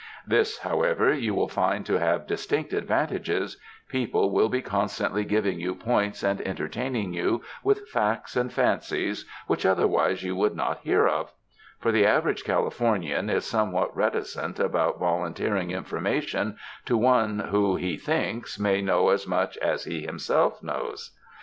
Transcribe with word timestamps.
This, 0.25 0.57
however, 0.61 1.13
you 1.13 1.35
will 1.35 1.47
find 1.47 1.85
to 1.85 1.99
have 1.99 2.25
distinct 2.25 2.73
advantages; 2.73 3.61
people 3.87 4.31
will 4.31 4.49
be 4.49 4.63
constantly 4.63 5.23
giving 5.23 5.59
you 5.59 5.75
points 5.75 6.23
and 6.23 6.41
entertaining 6.41 7.13
you 7.13 7.43
with 7.63 7.87
facts 7.87 8.35
and 8.35 8.51
fancies 8.51 9.27
which 9.45 9.63
otherwise 9.63 10.23
you 10.23 10.35
would 10.35 10.55
not 10.55 10.79
hear 10.79 11.05
of; 11.07 11.31
for 11.79 11.91
the 11.91 12.03
average 12.03 12.43
Californian 12.43 13.29
is 13.29 13.45
somewhat 13.45 13.95
reticent 13.95 14.59
about 14.59 14.97
volunteering 14.97 15.69
information 15.69 16.57
to 16.85 16.97
one 16.97 17.37
who, 17.51 17.75
he 17.75 17.95
thinks, 17.95 18.57
may 18.57 18.81
know 18.81 19.09
as 19.09 19.27
much 19.27 19.55
as 19.57 19.83
he 19.83 20.01
himself 20.01 20.63
knows. 20.63 21.11